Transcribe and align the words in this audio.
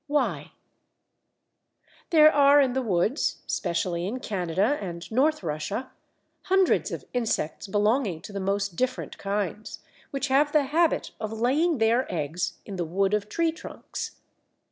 Why? 0.07 0.53
There 2.09 2.31
are 2.33 2.59
in 2.59 2.73
the 2.73 2.81
woods, 2.81 3.43
especially 3.45 4.07
in 4.07 4.19
Canada 4.19 4.79
and 4.81 5.05
North 5.11 5.43
Russia, 5.43 5.91
hundreds 6.45 6.89
of 6.91 7.05
insects 7.13 7.67
belonging 7.67 8.19
to 8.21 8.33
the 8.33 8.39
most 8.39 8.75
different 8.75 9.19
kinds, 9.19 9.81
which 10.09 10.29
have 10.29 10.53
the 10.53 10.63
habit 10.63 11.11
of 11.19 11.31
laying 11.39 11.77
their 11.77 12.11
eggs 12.11 12.53
in 12.65 12.77
the 12.77 12.83
wood 12.83 13.13
of 13.13 13.29
tree 13.29 13.51
trunks. 13.51 14.19